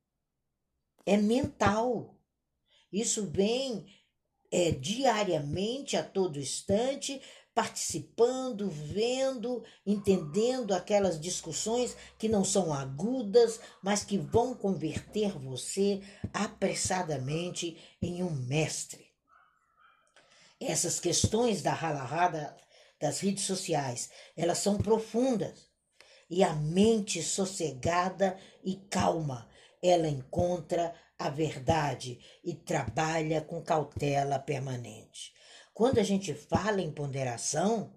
É 1.07 1.17
mental. 1.17 2.19
Isso 2.93 3.31
vem 3.31 3.87
é, 4.51 4.71
diariamente, 4.71 5.97
a 5.97 6.03
todo 6.03 6.39
instante, 6.39 7.21
participando, 7.55 8.69
vendo, 8.71 9.65
entendendo 9.85 10.73
aquelas 10.73 11.21
discussões 11.21 11.97
que 12.19 12.29
não 12.29 12.45
são 12.45 12.73
agudas, 12.73 13.61
mas 13.83 14.05
que 14.05 14.17
vão 14.17 14.55
converter 14.55 15.33
você 15.39 16.01
apressadamente 16.33 17.77
em 18.01 18.23
um 18.23 18.31
mestre 18.31 19.09
essas 20.61 20.99
questões 20.99 21.63
da 21.63 21.73
halahá 21.73 22.57
das 23.01 23.21
redes 23.21 23.45
sociais, 23.45 24.11
elas 24.37 24.59
são 24.59 24.77
profundas. 24.77 25.69
E 26.31 26.45
a 26.45 26.53
mente 26.53 27.23
sossegada 27.23 28.39
e 28.63 28.77
calma, 28.91 29.49
ela 29.83 30.09
encontra 30.09 30.95
a 31.19 31.29
verdade 31.29 32.21
e 32.45 32.55
trabalha 32.55 33.41
com 33.41 33.61
cautela 33.61 34.39
permanente. 34.39 35.33
Quando 35.75 35.99
a 35.99 36.03
gente 36.03 36.33
fala 36.33 36.81
em 36.81 36.93
ponderação, 36.93 37.93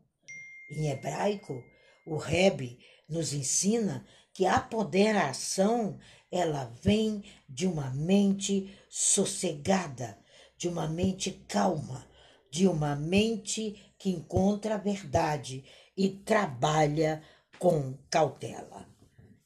em 0.72 0.90
hebraico, 0.90 1.64
o 2.06 2.18
Rebbe 2.18 2.80
nos 3.08 3.34
ensina 3.34 4.06
que 4.34 4.46
a 4.46 4.60
ponderação 4.60 6.00
ela 6.32 6.66
vem 6.82 7.24
de 7.48 7.68
uma 7.68 7.90
mente 7.92 8.74
sossegada, 8.90 10.18
de 10.58 10.68
uma 10.68 10.88
mente 10.88 11.32
calma, 11.48 12.08
de 12.50 12.68
uma 12.68 12.96
mente 12.96 13.94
que 13.98 14.10
encontra 14.10 14.76
a 14.76 14.78
verdade 14.78 15.64
e 15.96 16.10
trabalha 16.10 17.22
com 17.60 17.98
cautela. 18.10 18.88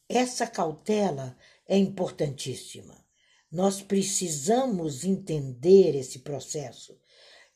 Essa 0.08 0.48
cautela 0.48 1.36
é 1.67 1.77
importantíssima. 1.77 3.05
Nós 3.56 3.82
precisamos 3.82 5.06
entender 5.06 5.96
esse 5.96 6.20
processo. 6.20 7.00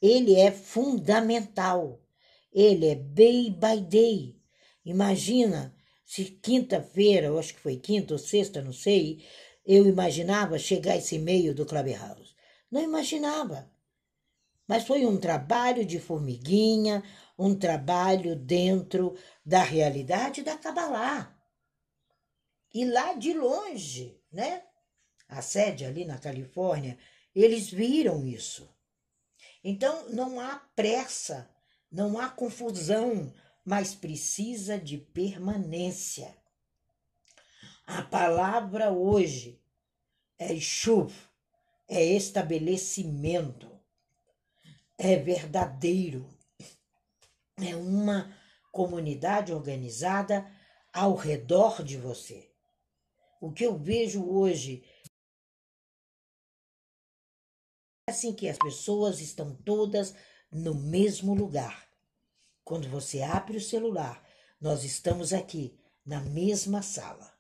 Ele 0.02 0.34
é 0.34 0.50
fundamental. 0.50 2.02
Ele 2.54 2.86
é 2.88 2.96
day 2.96 3.50
by 3.50 3.82
day. 3.82 4.42
Imagina 4.86 5.76
se 6.06 6.24
quinta-feira, 6.24 7.28
eu 7.28 7.38
acho 7.38 7.54
que 7.54 7.60
foi 7.60 7.76
quinta 7.76 8.14
ou 8.14 8.18
sexta, 8.18 8.62
não 8.62 8.72
sei, 8.72 9.26
eu 9.66 9.86
imaginava 9.88 10.58
chegar 10.58 10.96
esse 10.96 11.16
e-mail 11.16 11.54
do 11.54 11.66
Clubhouse. 11.66 12.34
Não 12.72 12.82
imaginava. 12.82 13.70
Mas 14.66 14.86
foi 14.86 15.06
um 15.06 15.18
trabalho 15.18 15.86
de 15.86 16.00
formiguinha, 16.00 17.04
um 17.38 17.54
trabalho 17.54 18.38
dentro 18.38 19.18
da 19.46 19.62
realidade 19.62 20.44
da 20.44 20.58
Kabbalah. 20.58 21.38
E 22.74 22.86
lá 22.86 23.16
de 23.16 23.34
longe, 23.34 24.18
né? 24.32 24.64
A 25.30 25.42
sede 25.42 25.86
ali 25.86 26.04
na 26.04 26.18
Califórnia, 26.18 26.98
eles 27.36 27.70
viram 27.70 28.26
isso. 28.26 28.68
Então 29.64 30.10
não 30.10 30.40
há 30.40 30.58
pressa, 30.76 31.50
não 31.92 32.20
há 32.20 32.28
confusão, 32.30 33.32
mas 33.64 33.94
precisa 33.94 34.78
de 34.78 34.98
permanência. 34.98 36.36
A 37.86 38.02
palavra 38.02 38.92
hoje 38.92 39.62
é 40.38 40.56
chuv, 40.60 41.14
é 41.88 42.04
estabelecimento, 42.04 43.70
é 44.98 45.16
verdadeiro, 45.16 46.28
é 47.58 47.76
uma 47.76 48.36
comunidade 48.72 49.52
organizada 49.52 50.50
ao 50.94 51.16
redor 51.16 51.84
de 51.84 51.98
você. 51.98 52.50
O 53.42 53.52
que 53.52 53.66
eu 53.66 53.78
vejo 53.78 54.24
hoje 54.24 54.84
assim 58.10 58.34
que 58.34 58.48
as 58.48 58.58
pessoas 58.58 59.22
estão 59.22 59.56
todas 59.56 60.14
no 60.52 60.76
mesmo 60.76 61.34
lugar. 61.34 61.88
Quando 62.64 62.88
você 62.90 63.22
abre 63.22 63.58
o 63.58 63.62
celular, 63.62 64.24
nós 64.60 64.84
estamos 64.84 65.34
aqui 65.34 65.80
na 66.06 66.22
mesma 66.22 66.82
sala. 66.82 67.32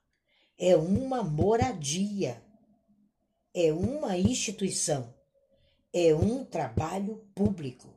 É 0.57 0.75
uma 0.75 1.23
moradia, 1.23 2.43
é 3.53 3.71
uma 3.73 4.17
instituição, 4.17 5.13
é 5.93 6.13
um 6.13 6.45
trabalho 6.45 7.27
público. 7.33 7.93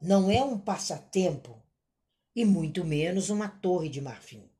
Não 0.00 0.30
é 0.30 0.42
um 0.42 0.58
passatempo 0.58 1.62
e 2.34 2.44
muito 2.44 2.84
menos 2.84 3.30
uma 3.30 3.48
torre 3.48 3.88
de 3.88 4.00
marfim. 4.00 4.50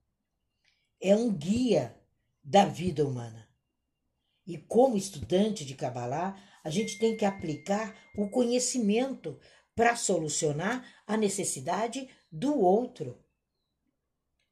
É 1.00 1.16
um 1.16 1.32
guia 1.32 1.96
da 2.44 2.64
vida 2.64 3.06
humana. 3.06 3.48
E 4.52 4.58
como 4.58 4.98
estudante 4.98 5.64
de 5.64 5.74
Kabbalah, 5.74 6.38
a 6.62 6.68
gente 6.68 6.98
tem 6.98 7.16
que 7.16 7.24
aplicar 7.24 7.96
o 8.14 8.28
conhecimento 8.28 9.40
para 9.74 9.96
solucionar 9.96 10.86
a 11.06 11.16
necessidade 11.16 12.06
do 12.30 12.60
outro. 12.60 13.18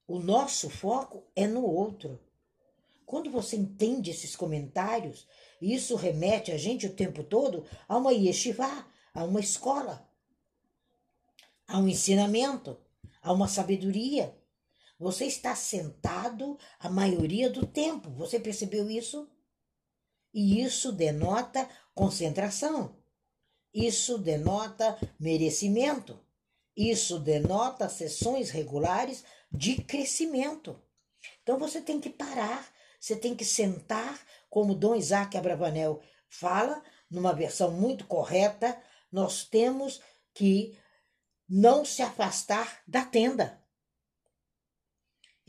O 0.08 0.18
nosso 0.18 0.70
foco 0.70 1.30
é 1.36 1.46
no 1.46 1.66
outro. 1.66 2.18
Quando 3.04 3.30
você 3.30 3.56
entende 3.56 4.10
esses 4.10 4.34
comentários, 4.34 5.28
isso 5.60 5.96
remete 5.96 6.50
a 6.50 6.56
gente 6.56 6.86
o 6.86 6.94
tempo 6.94 7.22
todo 7.22 7.66
a 7.86 7.98
uma 7.98 8.14
yeshiva, 8.14 8.86
a 9.12 9.24
uma 9.24 9.40
escola, 9.40 10.10
a 11.68 11.78
um 11.78 11.86
ensinamento, 11.86 12.80
a 13.20 13.34
uma 13.34 13.48
sabedoria. 13.48 14.34
Você 14.98 15.26
está 15.26 15.54
sentado 15.54 16.58
a 16.78 16.88
maioria 16.88 17.50
do 17.50 17.66
tempo. 17.66 18.08
Você 18.12 18.40
percebeu 18.40 18.90
isso? 18.90 19.28
E 20.32 20.62
isso 20.62 20.92
denota 20.92 21.68
concentração. 21.94 22.96
Isso 23.72 24.18
denota 24.18 24.98
merecimento. 25.18 26.18
Isso 26.76 27.18
denota 27.18 27.88
sessões 27.88 28.50
regulares 28.50 29.24
de 29.52 29.82
crescimento. 29.82 30.80
Então 31.42 31.58
você 31.58 31.80
tem 31.80 32.00
que 32.00 32.10
parar, 32.10 32.66
você 32.98 33.16
tem 33.16 33.34
que 33.34 33.44
sentar, 33.44 34.18
como 34.48 34.74
Dom 34.74 34.94
Isaac 34.94 35.36
Abravanel 35.36 36.00
fala, 36.28 36.82
numa 37.10 37.32
versão 37.32 37.70
muito 37.70 38.06
correta, 38.06 38.80
nós 39.10 39.44
temos 39.44 40.00
que 40.32 40.78
não 41.48 41.84
se 41.84 42.02
afastar 42.02 42.80
da 42.86 43.04
tenda. 43.04 43.59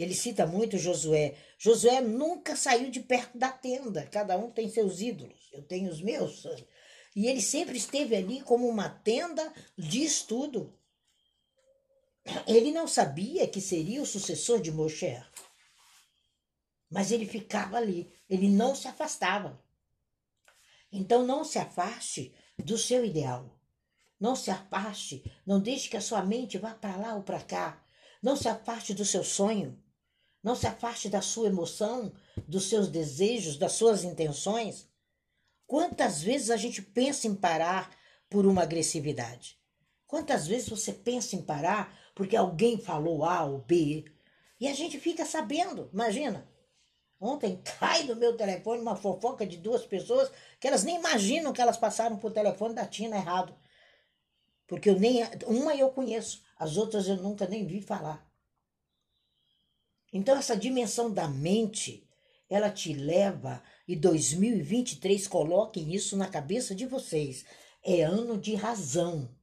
Ele 0.01 0.15
cita 0.15 0.47
muito 0.47 0.79
Josué. 0.79 1.37
Josué 1.59 2.01
nunca 2.01 2.55
saiu 2.55 2.89
de 2.89 3.01
perto 3.01 3.37
da 3.37 3.51
tenda. 3.51 4.07
Cada 4.07 4.35
um 4.35 4.49
tem 4.49 4.67
seus 4.67 4.99
ídolos. 4.99 5.49
Eu 5.53 5.61
tenho 5.61 5.91
os 5.91 6.01
meus. 6.01 6.43
E 7.15 7.27
ele 7.27 7.41
sempre 7.41 7.77
esteve 7.77 8.15
ali 8.15 8.41
como 8.41 8.67
uma 8.67 8.89
tenda 8.89 9.53
de 9.77 10.03
estudo. 10.03 10.75
Ele 12.47 12.71
não 12.71 12.87
sabia 12.87 13.47
que 13.47 13.61
seria 13.61 14.01
o 14.01 14.05
sucessor 14.05 14.59
de 14.59 14.71
Moshe. 14.71 15.21
Mas 16.89 17.11
ele 17.11 17.27
ficava 17.27 17.77
ali, 17.77 18.11
ele 18.27 18.49
não 18.49 18.73
se 18.73 18.87
afastava. 18.87 19.63
Então 20.91 21.25
não 21.25 21.43
se 21.43 21.59
afaste 21.59 22.33
do 22.57 22.75
seu 22.75 23.05
ideal. 23.05 23.55
Não 24.19 24.35
se 24.35 24.49
afaste, 24.49 25.23
não 25.45 25.59
deixe 25.59 25.89
que 25.89 25.97
a 25.97 26.01
sua 26.01 26.23
mente 26.23 26.57
vá 26.57 26.73
para 26.73 26.97
lá 26.97 27.13
ou 27.13 27.21
para 27.21 27.39
cá. 27.39 27.83
Não 28.21 28.35
se 28.35 28.47
afaste 28.47 28.93
do 28.93 29.05
seu 29.05 29.23
sonho. 29.23 29.81
Não 30.43 30.55
se 30.55 30.65
afaste 30.65 31.07
da 31.07 31.21
sua 31.21 31.47
emoção, 31.47 32.11
dos 32.47 32.67
seus 32.67 32.87
desejos, 32.87 33.57
das 33.57 33.73
suas 33.73 34.03
intenções. 34.03 34.87
Quantas 35.67 36.21
vezes 36.21 36.49
a 36.49 36.57
gente 36.57 36.81
pensa 36.81 37.27
em 37.27 37.35
parar 37.35 37.95
por 38.29 38.45
uma 38.45 38.63
agressividade? 38.63 39.59
Quantas 40.07 40.47
vezes 40.47 40.67
você 40.67 40.91
pensa 40.91 41.35
em 41.35 41.41
parar 41.41 41.97
porque 42.15 42.35
alguém 42.35 42.77
falou 42.77 43.23
A 43.23 43.45
ou 43.45 43.59
B 43.59 44.05
e 44.59 44.67
a 44.67 44.73
gente 44.73 44.99
fica 44.99 45.25
sabendo? 45.25 45.89
Imagina. 45.93 46.49
Ontem 47.19 47.61
cai 47.79 48.03
do 48.03 48.15
meu 48.15 48.35
telefone 48.35 48.81
uma 48.81 48.95
fofoca 48.95 49.45
de 49.45 49.57
duas 49.57 49.85
pessoas 49.85 50.31
que 50.59 50.67
elas 50.67 50.83
nem 50.83 50.95
imaginam 50.95 51.53
que 51.53 51.61
elas 51.61 51.77
passaram 51.77 52.17
por 52.17 52.31
telefone 52.31 52.73
da 52.73 52.85
Tina 52.85 53.15
errado. 53.15 53.55
Porque 54.65 54.89
eu 54.89 54.99
nem 54.99 55.21
uma 55.45 55.75
eu 55.75 55.91
conheço, 55.91 56.41
as 56.57 56.77
outras 56.77 57.07
eu 57.07 57.17
nunca 57.17 57.47
nem 57.47 57.65
vi 57.65 57.79
falar. 57.79 58.30
Então 60.11 60.37
essa 60.37 60.55
dimensão 60.55 61.11
da 61.11 61.27
mente 61.27 62.07
ela 62.49 62.69
te 62.69 62.91
leva 62.91 63.63
e 63.87 63.95
2023 63.95 65.25
coloquem 65.27 65.93
isso 65.95 66.17
na 66.17 66.27
cabeça 66.27 66.75
de 66.75 66.85
vocês. 66.85 67.45
É 67.81 68.01
ano 68.01 68.37
de 68.37 68.55
razão. 68.55 69.33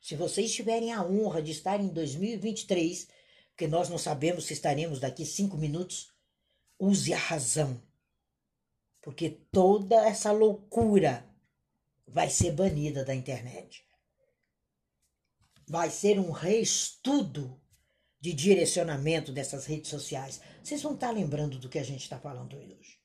Se 0.00 0.16
vocês 0.16 0.52
tiverem 0.52 0.92
a 0.92 1.02
honra 1.02 1.40
de 1.40 1.52
estar 1.52 1.80
em 1.80 1.88
2023, 1.88 3.08
porque 3.50 3.68
nós 3.68 3.88
não 3.88 3.96
sabemos 3.96 4.46
se 4.46 4.52
estaremos 4.52 4.98
daqui 4.98 5.24
cinco 5.24 5.56
minutos, 5.56 6.12
use 6.76 7.14
a 7.14 7.18
razão. 7.18 7.80
Porque 9.00 9.30
toda 9.52 10.04
essa 10.04 10.32
loucura 10.32 11.24
vai 12.06 12.28
ser 12.28 12.50
banida 12.50 13.04
da 13.04 13.14
internet. 13.14 13.86
Vai 15.68 15.88
ser 15.88 16.18
um 16.18 16.32
reestudo 16.32 17.60
de 18.24 18.32
direcionamento 18.32 19.30
dessas 19.30 19.66
redes 19.66 19.90
sociais. 19.90 20.40
Vocês 20.62 20.80
vão 20.80 20.94
estar 20.94 21.10
lembrando 21.10 21.58
do 21.58 21.68
que 21.68 21.78
a 21.78 21.82
gente 21.82 22.04
está 22.04 22.18
falando 22.18 22.56
hoje. 22.56 22.98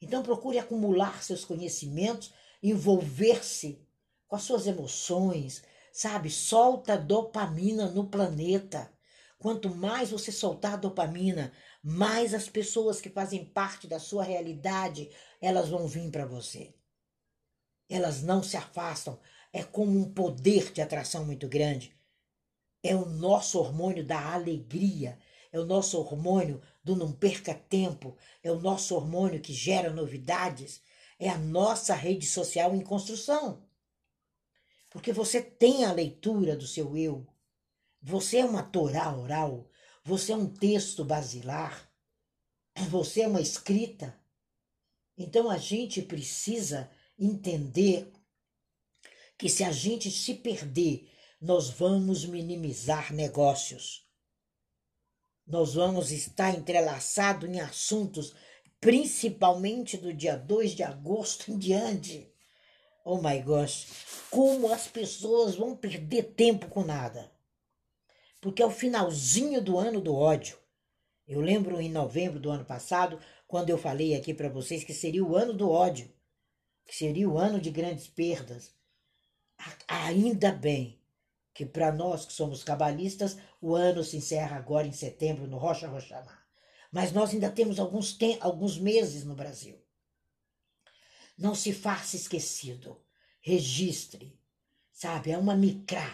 Então 0.00 0.22
procure 0.22 0.60
acumular 0.60 1.24
seus 1.24 1.44
conhecimentos, 1.44 2.32
envolver-se 2.62 3.84
com 4.28 4.36
as 4.36 4.44
suas 4.44 4.68
emoções, 4.68 5.64
sabe? 5.92 6.30
Solta 6.30 6.96
dopamina 6.96 7.90
no 7.90 8.08
planeta. 8.08 8.92
Quanto 9.40 9.74
mais 9.74 10.12
você 10.12 10.30
soltar 10.30 10.78
dopamina, 10.78 11.52
mais 11.82 12.32
as 12.32 12.48
pessoas 12.48 13.00
que 13.00 13.10
fazem 13.10 13.44
parte 13.44 13.88
da 13.88 13.98
sua 13.98 14.22
realidade, 14.22 15.10
elas 15.40 15.68
vão 15.68 15.88
vir 15.88 16.12
para 16.12 16.26
você. 16.26 16.72
Elas 17.88 18.22
não 18.22 18.40
se 18.40 18.56
afastam. 18.56 19.18
É 19.52 19.64
como 19.64 19.98
um 19.98 20.14
poder 20.14 20.72
de 20.72 20.80
atração 20.80 21.24
muito 21.24 21.48
grande. 21.48 21.92
É 22.84 22.94
o 22.94 23.06
nosso 23.06 23.58
hormônio 23.58 24.04
da 24.04 24.34
alegria, 24.34 25.18
é 25.50 25.58
o 25.58 25.64
nosso 25.64 25.98
hormônio 25.98 26.60
do 26.82 26.94
não 26.94 27.10
perca 27.10 27.54
tempo, 27.54 28.14
é 28.42 28.52
o 28.52 28.60
nosso 28.60 28.94
hormônio 28.94 29.40
que 29.40 29.54
gera 29.54 29.90
novidades, 29.90 30.82
é 31.18 31.30
a 31.30 31.38
nossa 31.38 31.94
rede 31.94 32.26
social 32.26 32.74
em 32.74 32.82
construção. 32.82 33.66
Porque 34.90 35.14
você 35.14 35.40
tem 35.40 35.86
a 35.86 35.92
leitura 35.92 36.54
do 36.54 36.66
seu 36.66 36.94
eu, 36.94 37.26
você 38.02 38.40
é 38.40 38.44
uma 38.44 38.62
Torá 38.62 39.16
oral, 39.16 39.70
você 40.04 40.32
é 40.32 40.36
um 40.36 40.46
texto 40.46 41.02
basilar, 41.06 41.90
você 42.90 43.22
é 43.22 43.28
uma 43.28 43.40
escrita. 43.40 44.14
Então 45.16 45.48
a 45.48 45.56
gente 45.56 46.02
precisa 46.02 46.90
entender 47.18 48.12
que 49.38 49.48
se 49.48 49.64
a 49.64 49.72
gente 49.72 50.10
se 50.10 50.34
perder, 50.34 51.08
nós 51.44 51.68
vamos 51.68 52.24
minimizar 52.24 53.12
negócios. 53.12 54.08
Nós 55.46 55.74
vamos 55.74 56.10
estar 56.10 56.54
entrelaçado 56.54 57.46
em 57.46 57.60
assuntos, 57.60 58.34
principalmente 58.80 59.98
do 59.98 60.14
dia 60.14 60.38
2 60.38 60.70
de 60.70 60.82
agosto 60.82 61.52
em 61.52 61.58
diante. 61.58 62.32
Oh 63.04 63.18
my 63.18 63.42
gosh, 63.42 63.88
como 64.30 64.72
as 64.72 64.88
pessoas 64.88 65.54
vão 65.54 65.76
perder 65.76 66.32
tempo 66.32 66.66
com 66.68 66.82
nada. 66.82 67.30
Porque 68.40 68.62
é 68.62 68.66
o 68.66 68.70
finalzinho 68.70 69.60
do 69.60 69.76
ano 69.76 70.00
do 70.00 70.14
ódio. 70.14 70.56
Eu 71.28 71.42
lembro 71.42 71.78
em 71.78 71.90
novembro 71.90 72.40
do 72.40 72.50
ano 72.50 72.64
passado, 72.64 73.20
quando 73.46 73.68
eu 73.68 73.76
falei 73.76 74.14
aqui 74.14 74.32
para 74.32 74.48
vocês 74.48 74.82
que 74.82 74.94
seria 74.94 75.22
o 75.22 75.36
ano 75.36 75.52
do 75.52 75.68
ódio, 75.68 76.10
que 76.86 76.96
seria 76.96 77.28
o 77.28 77.36
ano 77.36 77.60
de 77.60 77.70
grandes 77.70 78.08
perdas. 78.08 78.74
Ainda 79.86 80.50
bem 80.50 81.03
que 81.54 81.64
para 81.64 81.92
nós 81.92 82.26
que 82.26 82.32
somos 82.32 82.64
cabalistas, 82.64 83.38
o 83.60 83.74
ano 83.76 84.02
se 84.02 84.16
encerra 84.16 84.56
agora 84.56 84.88
em 84.88 84.92
setembro 84.92 85.46
no 85.46 85.56
Rocha 85.56 85.86
Roxamá. 85.86 86.42
Mas 86.90 87.12
nós 87.12 87.30
ainda 87.30 87.50
temos 87.50 87.78
alguns, 87.78 88.18
alguns 88.40 88.76
meses 88.76 89.24
no 89.24 89.36
Brasil. 89.36 89.80
Não 91.38 91.54
se 91.54 91.72
faça 91.72 92.16
esquecido. 92.16 93.00
Registre. 93.40 94.38
Sabe? 94.92 95.30
É 95.30 95.38
uma 95.38 95.56
micra, 95.56 96.06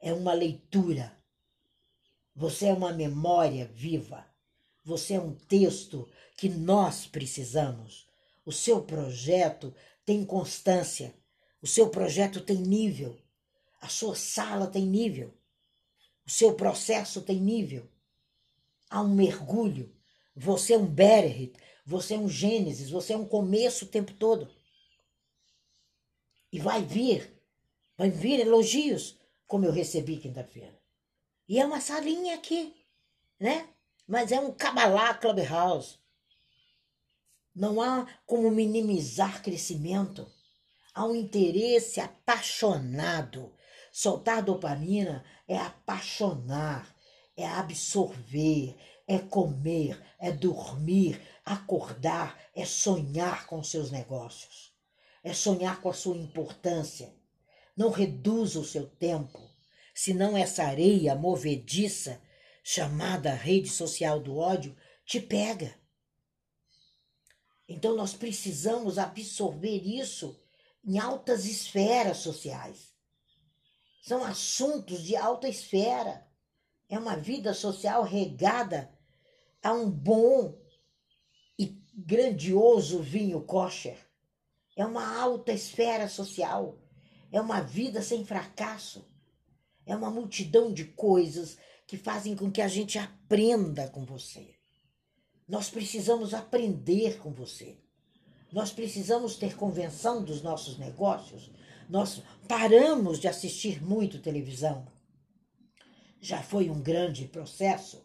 é 0.00 0.12
uma 0.12 0.32
leitura. 0.32 1.16
Você 2.34 2.66
é 2.66 2.72
uma 2.72 2.92
memória 2.92 3.66
viva. 3.66 4.26
Você 4.84 5.14
é 5.14 5.20
um 5.20 5.34
texto 5.34 6.08
que 6.36 6.48
nós 6.48 7.06
precisamos. 7.06 8.08
O 8.44 8.52
seu 8.52 8.82
projeto 8.82 9.74
tem 10.04 10.24
constância. 10.24 11.14
O 11.62 11.66
seu 11.66 11.88
projeto 11.88 12.40
tem 12.40 12.56
nível. 12.56 13.23
A 13.84 13.88
sua 13.88 14.16
sala 14.16 14.66
tem 14.66 14.86
nível. 14.86 15.36
O 16.26 16.30
seu 16.30 16.54
processo 16.54 17.20
tem 17.20 17.38
nível. 17.38 17.86
Há 18.88 19.02
um 19.02 19.14
mergulho. 19.14 19.94
Você 20.34 20.72
é 20.72 20.78
um 20.78 20.86
Berehit, 20.86 21.54
você 21.84 22.14
é 22.14 22.18
um 22.18 22.26
Gênesis, 22.26 22.88
você 22.88 23.12
é 23.12 23.16
um 23.18 23.28
começo 23.28 23.84
o 23.84 23.88
tempo 23.88 24.14
todo. 24.14 24.50
E 26.50 26.58
vai 26.58 26.82
vir, 26.82 27.38
vai 27.94 28.08
vir 28.08 28.40
elogios, 28.40 29.18
como 29.46 29.66
eu 29.66 29.70
recebi 29.70 30.16
quinta-feira. 30.16 30.80
E 31.46 31.60
é 31.60 31.66
uma 31.66 31.78
salinha 31.78 32.36
aqui, 32.36 32.74
né? 33.38 33.68
Mas 34.08 34.32
é 34.32 34.40
um 34.40 34.50
Kabbalah 34.50 35.12
Clubhouse. 35.12 35.98
Não 37.54 37.82
há 37.82 38.06
como 38.24 38.50
minimizar 38.50 39.42
crescimento. 39.42 40.26
Há 40.94 41.04
um 41.04 41.14
interesse 41.14 42.00
apaixonado. 42.00 43.53
Soltar 43.96 44.42
dopamina 44.42 45.24
é 45.46 45.56
apaixonar, 45.56 46.94
é 47.36 47.46
absorver, 47.46 48.76
é 49.06 49.18
comer, 49.18 50.02
é 50.18 50.32
dormir, 50.32 51.20
acordar, 51.44 52.38
é 52.54 52.64
sonhar 52.64 53.46
com 53.46 53.62
seus 53.62 53.90
negócios 53.90 54.74
é 55.24 55.32
sonhar 55.32 55.80
com 55.80 55.88
a 55.88 55.94
sua 55.94 56.16
importância. 56.16 57.12
Não 57.74 57.90
reduza 57.90 58.60
o 58.60 58.64
seu 58.64 58.86
tempo, 58.86 59.40
senão 59.94 60.36
essa 60.36 60.62
areia 60.62 61.16
movediça, 61.16 62.20
chamada 62.62 63.34
rede 63.34 63.68
social 63.68 64.20
do 64.20 64.36
ódio, 64.36 64.76
te 65.04 65.20
pega. 65.20 65.74
Então 67.66 67.96
nós 67.96 68.12
precisamos 68.12 68.98
absorver 68.98 69.82
isso 69.82 70.38
em 70.84 70.98
altas 70.98 71.46
esferas 71.46 72.18
sociais. 72.18 72.93
São 74.06 74.22
assuntos 74.22 75.02
de 75.02 75.16
alta 75.16 75.48
esfera. 75.48 76.26
É 76.88 76.98
uma 76.98 77.16
vida 77.16 77.54
social 77.54 78.02
regada 78.02 78.92
a 79.62 79.72
um 79.72 79.90
bom 79.90 80.56
e 81.58 81.66
grandioso 81.94 83.00
vinho 83.00 83.40
kosher 83.42 83.98
é 84.76 84.84
uma 84.84 85.16
alta 85.20 85.52
esfera 85.52 86.08
social, 86.08 86.78
é 87.30 87.40
uma 87.40 87.60
vida 87.60 88.02
sem 88.02 88.24
fracasso, 88.24 89.04
é 89.86 89.94
uma 89.94 90.10
multidão 90.10 90.72
de 90.72 90.84
coisas 90.84 91.56
que 91.86 91.96
fazem 91.96 92.34
com 92.34 92.50
que 92.50 92.62
a 92.62 92.68
gente 92.68 92.98
aprenda 92.98 93.88
com 93.88 94.04
você. 94.04 94.54
Nós 95.46 95.68
precisamos 95.68 96.32
aprender 96.32 97.18
com 97.18 97.30
você. 97.30 97.78
Nós 98.50 98.72
precisamos 98.72 99.36
ter 99.36 99.56
convenção 99.56 100.24
dos 100.24 100.42
nossos 100.42 100.78
negócios. 100.78 101.50
Nós 101.88 102.22
paramos 102.48 103.18
de 103.18 103.28
assistir 103.28 103.82
muito 103.82 104.20
televisão. 104.20 104.86
Já 106.20 106.42
foi 106.42 106.70
um 106.70 106.80
grande 106.80 107.26
processo. 107.26 108.04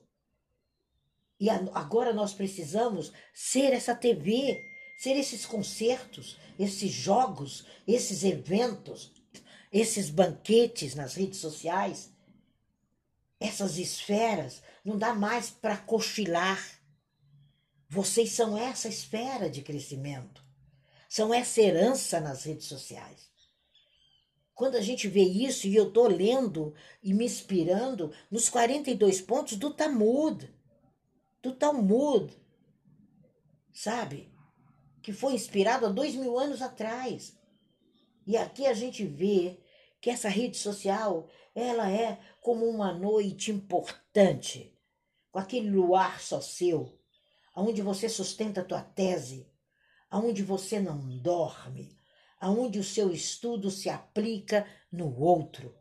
E 1.39 1.50
agora 1.50 2.13
nós 2.13 2.34
precisamos 2.34 3.13
ser 3.34 3.72
essa 3.74 3.96
TV 3.96 4.60
ser 5.00 5.15
esses 5.15 5.46
concertos, 5.46 6.38
esses 6.60 6.92
jogos, 6.92 7.65
esses 7.88 8.26
eventos, 8.26 9.13
esses 9.72 10.10
banquetes 10.10 10.94
nas 10.94 11.15
redes 11.15 11.39
sociais, 11.39 12.12
essas 13.39 13.78
esferas, 13.78 14.62
não 14.84 14.98
dá 14.98 15.13
mais 15.13 15.50
para 15.50 15.78
cochilar. 15.78 16.62
Vocês 17.88 18.34
são 18.34 18.58
essa 18.58 18.89
esfera 18.89 19.50
de 19.50 19.62
crescimento, 19.62 20.44
são 21.08 21.34
essa 21.34 21.62
herança 21.62 22.20
nas 22.20 22.44
redes 22.44 22.68
sociais. 22.68 23.30
Quando 24.60 24.76
a 24.76 24.82
gente 24.82 25.08
vê 25.08 25.24
isso, 25.24 25.67
e 25.67 25.76
eu 25.78 25.88
estou 25.88 26.06
lendo 26.06 26.74
e 27.02 27.13
me 27.13 27.24
inspirando 27.24 28.12
nos 28.30 28.50
42 28.50 29.22
pontos 29.22 29.56
do 29.56 29.74
Talmud, 29.74 30.54
do 31.41 31.54
Talmud, 31.54 32.38
sabe? 33.74 34.30
que 35.02 35.13
foi 35.13 35.32
inspirado 35.32 35.86
há 35.86 35.89
dois 35.89 36.13
mil 36.13 36.38
anos 36.38 36.62
atrás. 36.62 37.39
E 38.28 38.36
aqui 38.36 38.67
a 38.67 38.74
gente 38.74 39.06
vê 39.06 39.62
que 40.02 40.10
essa 40.10 40.28
rede 40.28 40.58
social 40.58 41.30
ela 41.56 41.89
é 41.89 42.19
como 42.41 42.65
uma 42.65 42.91
noite 42.91 43.52
importante, 43.52 44.78
com 45.32 45.39
aquele 45.39 45.69
luar 45.69 46.19
só 46.19 46.41
seu, 46.41 47.00
aonde 47.56 47.82
você 47.82 48.10
sustenta 48.10 48.60
a 48.60 48.65
tua 48.65 48.82
tese, 48.82 49.50
aonde 50.10 50.43
você 50.43 50.82
não 50.82 51.17
dorme, 51.17 51.98
aonde 52.39 52.80
o 52.80 52.84
seu 52.84 53.12
estudo 53.12 53.69
se 53.69 53.89
aplica 53.89 54.65
no 54.91 55.19
outro, 55.19 55.75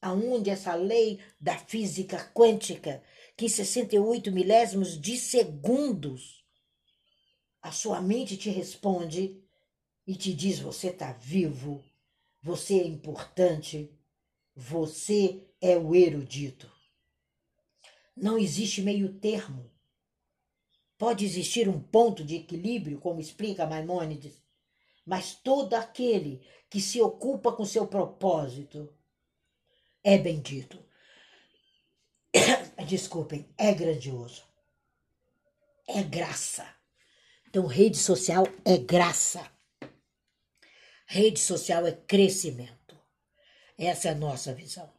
aonde 0.00 0.50
essa 0.50 0.74
lei 0.74 1.20
da 1.40 1.56
física 1.56 2.18
quântica, 2.34 3.02
que 3.36 3.46
em 3.46 3.48
68 3.48 4.32
milésimos 4.32 5.00
de 5.00 5.16
segundos 5.16 6.44
a 7.62 7.72
sua 7.72 8.00
mente 8.00 8.36
te 8.36 8.50
responde 8.50 9.42
e 10.06 10.14
te 10.14 10.34
diz: 10.34 10.58
você 10.58 10.88
está 10.88 11.12
vivo, 11.12 11.82
você 12.42 12.80
é 12.80 12.86
importante, 12.86 13.90
você 14.54 15.48
é 15.60 15.76
o 15.76 15.94
erudito. 15.94 16.70
Não 18.16 18.36
existe 18.38 18.82
meio 18.82 19.14
termo. 19.14 19.70
Pode 20.96 21.24
existir 21.24 21.68
um 21.68 21.80
ponto 21.80 22.22
de 22.22 22.36
equilíbrio, 22.36 23.00
como 23.00 23.20
explica 23.20 23.66
Maimônides, 23.66 24.43
mas 25.04 25.34
todo 25.34 25.74
aquele 25.74 26.46
que 26.70 26.80
se 26.80 27.00
ocupa 27.00 27.52
com 27.52 27.64
seu 27.64 27.86
propósito 27.86 28.92
é 30.02 30.18
bendito. 30.18 30.82
Desculpem, 32.88 33.48
é 33.56 33.72
grandioso. 33.72 34.42
É 35.86 36.02
graça. 36.02 36.66
Então, 37.46 37.66
rede 37.66 37.98
social 37.98 38.44
é 38.64 38.76
graça. 38.76 39.48
Rede 41.06 41.38
social 41.38 41.86
é 41.86 41.92
crescimento. 41.92 42.98
Essa 43.78 44.08
é 44.08 44.10
a 44.12 44.16
nossa 44.16 44.52
visão. 44.54 44.92